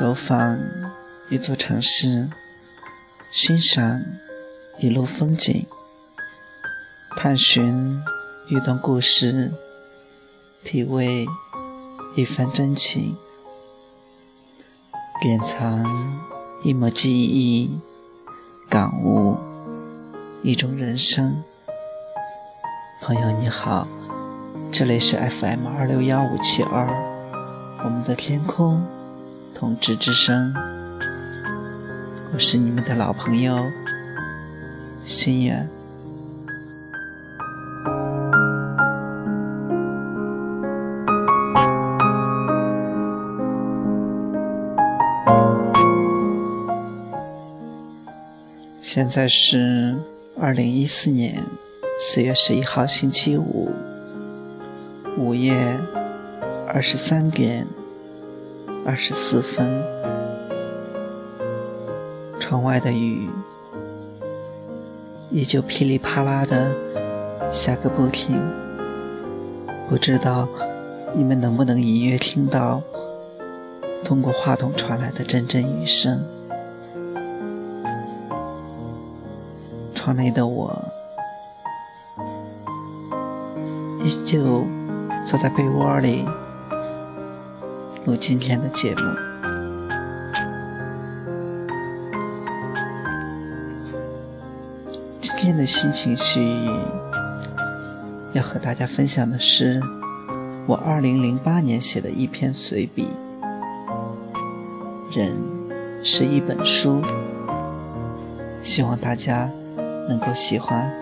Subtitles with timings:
[0.00, 0.58] 走访
[1.28, 2.30] 一座城市，
[3.30, 4.02] 欣赏
[4.78, 5.66] 一路风景，
[7.18, 8.02] 探寻
[8.48, 9.52] 一段故事，
[10.64, 11.26] 体味
[12.16, 13.14] 一番真情，
[15.20, 15.84] 典藏
[16.62, 17.78] 一抹记忆，
[18.70, 19.36] 感悟
[20.42, 21.42] 一种人生。
[23.02, 23.86] 朋友你好，
[24.72, 26.88] 这里是 FM 二六幺五七二，
[27.84, 28.82] 我们的天空，
[29.54, 30.54] 同志之声，
[32.32, 33.70] 我是你们的老朋友
[35.04, 35.68] 心远。
[48.80, 49.96] 现在是
[50.40, 51.44] 二零一四年。
[52.02, 53.70] 四月十一号星期五，
[55.18, 55.54] 午夜
[56.66, 57.66] 二十三点
[58.90, 59.70] 二十四分，
[62.40, 63.30] 窗外的雨
[65.30, 66.74] 依旧噼里啪啦的
[67.52, 68.42] 下个不停。
[69.88, 70.48] 不知道
[71.14, 72.82] 你们能不能隐约听到
[74.02, 76.24] 通过话筒传来的阵阵雨声？
[79.94, 80.84] 窗内的我。
[84.00, 84.64] 依旧
[85.24, 86.26] 坐在被窝里
[88.06, 89.02] 录今天的节目。
[95.20, 96.70] 今天的心情絮语
[98.32, 99.80] 要和大家分享的是
[100.66, 103.08] 我二零零八年写的一篇随笔。
[105.10, 105.34] 人
[106.02, 107.02] 是一本书，
[108.62, 109.50] 希望大家
[110.08, 110.99] 能够喜欢。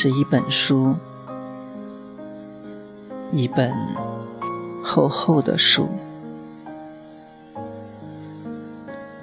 [0.00, 0.94] 是一本书，
[3.32, 3.74] 一本
[4.80, 5.88] 厚厚的书。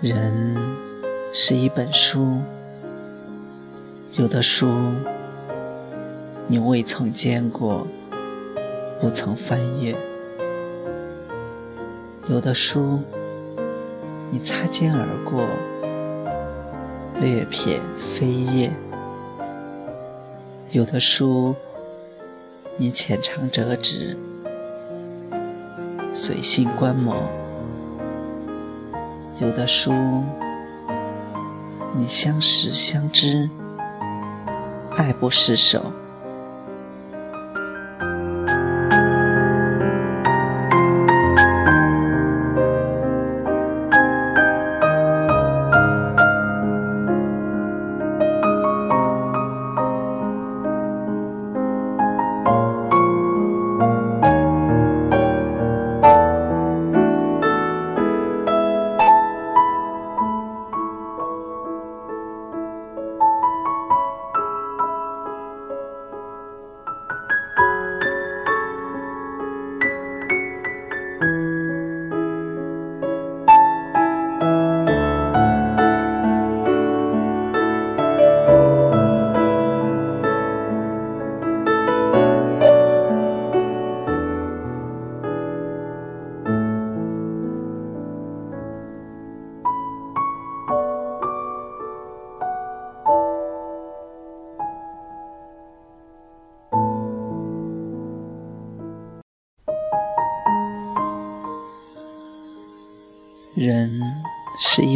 [0.01, 0.57] 人
[1.31, 2.41] 是一本书，
[4.17, 4.67] 有的书
[6.47, 7.87] 你未曾见过，
[8.99, 9.95] 不曾翻阅；
[12.27, 12.99] 有的书
[14.29, 15.47] 你擦肩而过，
[17.21, 18.73] 略瞥飞页。
[20.75, 21.55] 有的书，
[22.75, 24.17] 你浅尝辄止，
[26.13, 27.15] 随性观摩；
[29.39, 29.93] 有的书，
[31.95, 33.49] 你相识相知，
[34.97, 35.93] 爱不释手。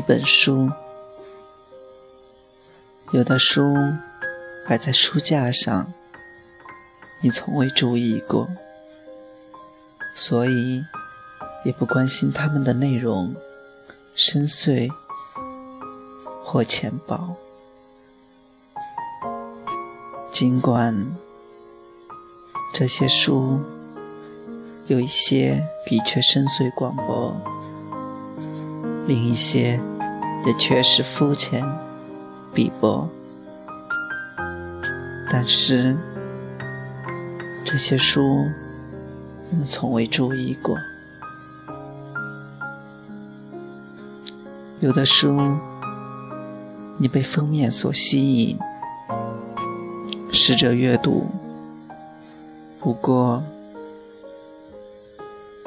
[0.09, 0.71] 本书，
[3.11, 3.75] 有的书
[4.67, 5.93] 摆在书架上，
[7.21, 8.49] 你从未注意过，
[10.15, 10.83] 所以
[11.63, 13.35] 也不关心它们的内容
[14.15, 14.91] 深邃
[16.41, 17.35] 或浅薄。
[20.31, 21.15] 尽管
[22.73, 23.61] 这些书
[24.87, 27.39] 有一些的确深邃广博。
[29.07, 29.79] 另一些
[30.45, 31.63] 也确实肤浅、
[32.53, 33.07] 鄙薄，
[35.29, 35.97] 但是
[37.63, 38.47] 这些书
[39.51, 40.75] 我们从未注意过。
[44.79, 45.37] 有的书
[46.97, 48.57] 你被封面所吸引，
[50.31, 51.27] 试着阅读，
[52.79, 53.43] 不过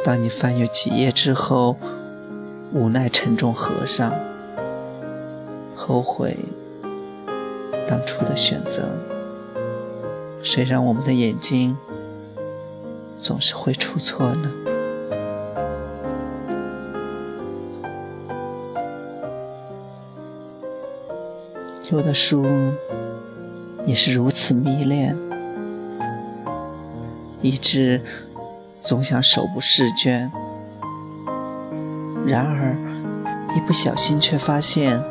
[0.02, 1.76] 当你翻阅几页之后，
[2.72, 4.12] 无奈沉重合上，
[5.84, 6.36] 后悔
[7.88, 8.88] 当初的选择。
[10.40, 11.76] 谁让我们的眼睛
[13.18, 14.52] 总是会出错呢？
[21.90, 22.46] 有的书
[23.84, 25.18] 你是如此迷恋，
[27.40, 28.00] 以致
[28.80, 30.30] 总想手不释卷。
[32.24, 32.76] 然而
[33.56, 35.02] 一不小心却发现，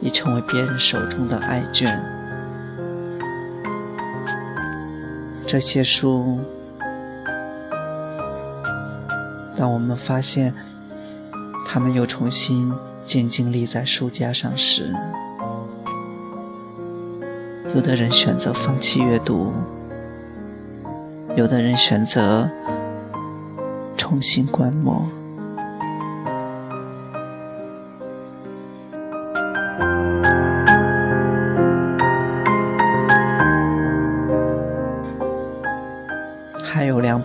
[0.00, 2.02] 已成为别人手中的爱卷。
[5.46, 6.40] 这些书，
[9.56, 10.54] 当我们发现
[11.66, 12.72] 它们又重新
[13.02, 14.94] 静静立在书架上时，
[17.74, 19.52] 有的人选择放弃阅读，
[21.34, 22.50] 有的人选择
[23.96, 25.08] 重新观摩。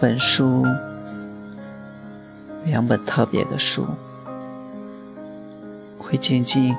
[0.04, 0.66] 本书，
[2.66, 3.88] 两本特别的书，
[5.98, 6.76] 会静静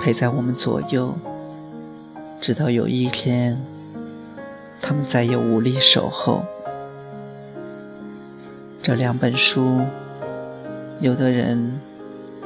[0.00, 1.16] 陪在我们左右。
[2.40, 3.60] 直到有一天，
[4.80, 6.44] 他们再也无力守候。
[8.80, 9.80] 这两本书，
[11.00, 11.80] 有的人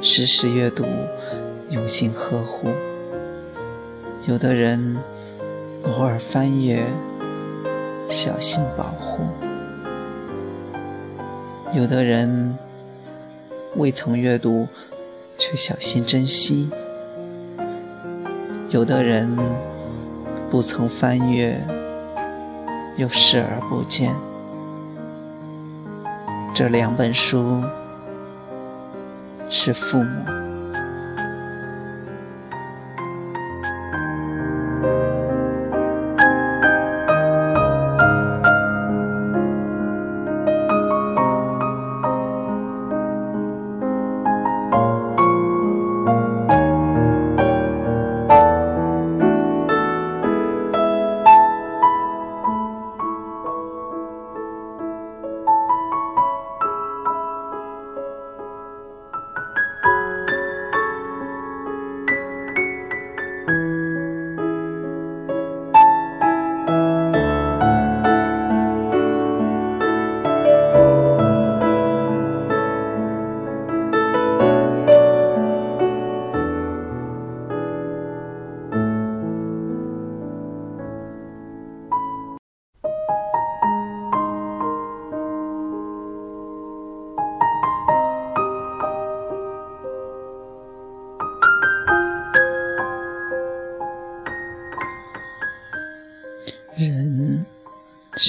[0.00, 0.86] 时时阅读，
[1.68, 2.70] 用心呵护；
[4.26, 4.96] 有的人
[5.84, 6.86] 偶尔翻阅，
[8.08, 9.24] 小心保护；
[11.72, 12.56] 有的人
[13.76, 14.66] 未曾阅读，
[15.36, 16.70] 却小心珍惜；
[18.70, 19.36] 有的人。
[20.50, 21.62] 不曾翻阅，
[22.96, 24.14] 又视而不见。
[26.54, 27.62] 这两本书
[29.50, 30.47] 是父母。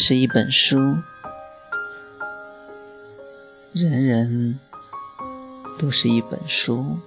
[0.10, 0.80] 是一本书，
[3.74, 4.60] 人人
[5.78, 6.98] 都是一本书，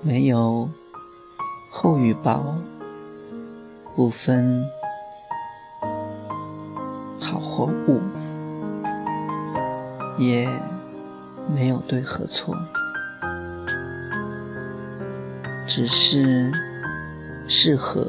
[0.00, 0.70] 没有
[1.72, 2.54] 厚与薄，
[3.96, 4.64] 不分
[7.20, 8.00] 好或恶，
[10.18, 10.48] 也
[11.52, 12.56] 没有对和错，
[15.66, 16.52] 只是。
[17.48, 18.06] 适合，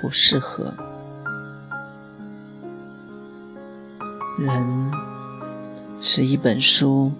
[0.00, 0.74] 不适合。
[4.38, 4.92] 人
[6.00, 7.10] 是一本书，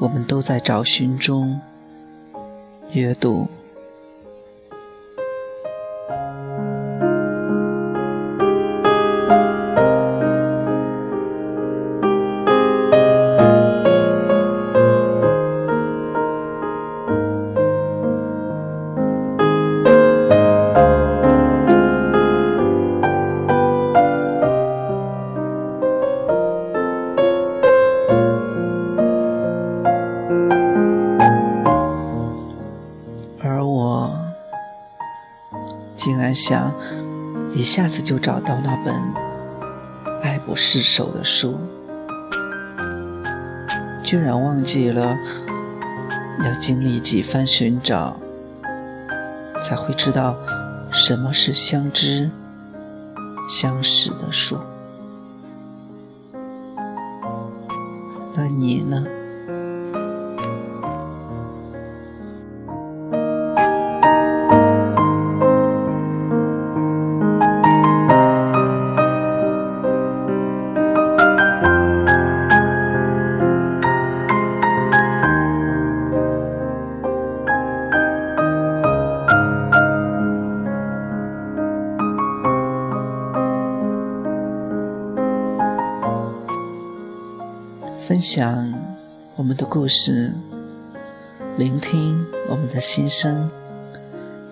[0.00, 1.60] 我们都在找寻中
[2.92, 3.48] 阅读。
[36.38, 36.72] 想
[37.52, 38.94] 一下子就找到那本
[40.22, 41.58] 爱不释手的书，
[44.04, 45.16] 居然忘记了
[46.44, 48.20] 要经历几番寻找，
[49.60, 50.36] 才会知道
[50.92, 52.30] 什么是相知
[53.48, 54.60] 相识的书。
[58.36, 59.04] 那你呢？
[88.18, 88.74] 分享
[89.36, 90.32] 我们的故事，
[91.56, 93.48] 聆听我们的心声，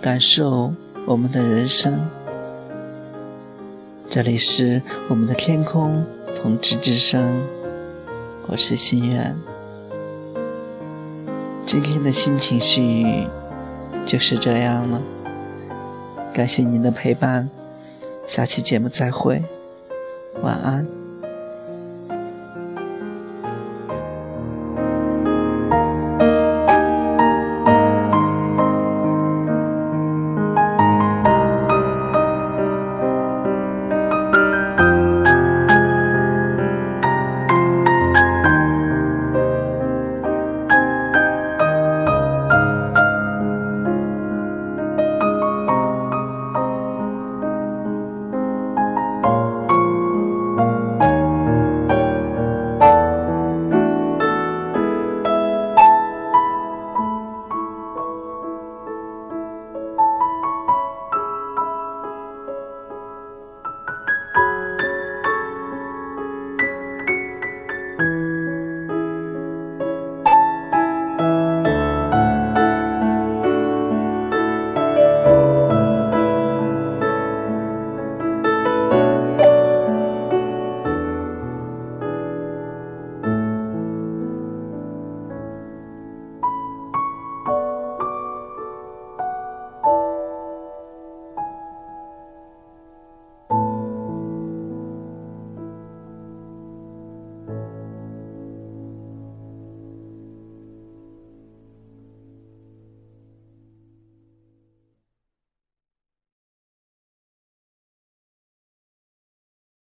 [0.00, 0.72] 感受
[1.04, 2.08] 我们的人生。
[4.08, 6.06] 这里是我们的天空
[6.36, 7.42] 同志之声，
[8.46, 9.36] 我是心愿。
[11.66, 13.26] 今天的心情絮语
[14.04, 15.02] 就是这样了，
[16.32, 17.50] 感谢您的陪伴，
[18.28, 19.42] 下期节目再会，
[20.40, 20.86] 晚安。